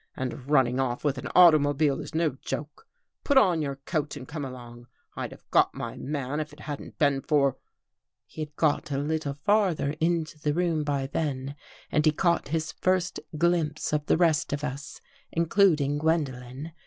And 0.17 0.49
running 0.49 0.79
off 0.79 1.03
with 1.03 1.19
an 1.19 1.27
automobile 1.35 2.01
is 2.01 2.15
no 2.15 2.31
joke. 2.41 2.87
Put 3.23 3.37
on 3.37 3.61
your 3.61 3.75
coat 3.85 4.15
and 4.15 4.27
come 4.27 4.43
along. 4.43 4.87
I'd 5.15 5.29
have 5.29 5.47
got 5.51 5.75
my 5.75 5.95
man 5.95 6.39
if 6.39 6.51
it 6.51 6.61
hadn't 6.61 6.97
been 6.97 7.21
for..." 7.21 7.55
He 8.25 8.41
had 8.41 8.55
got 8.55 8.89
a 8.89 8.97
little 8.97 9.35
farther 9.45 9.91
into 9.99 10.39
the 10.39 10.55
room 10.55 10.83
by 10.83 11.05
then 11.05 11.55
and 11.91 12.03
he 12.03 12.11
caught 12.11 12.47
his 12.47 12.71
first 12.71 13.19
glimpse 13.37 13.93
of 13.93 14.07
the 14.07 14.17
rest 14.17 14.51
of 14.53 14.63
us, 14.63 15.01
in 15.31 15.45
cluding 15.45 15.99
Gwendolen. 15.99 16.71